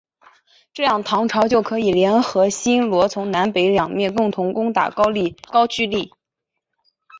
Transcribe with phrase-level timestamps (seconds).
[0.73, 5.03] 这样唐朝就可以联合新罗从南北两面共同攻打高
[5.67, 6.11] 句丽。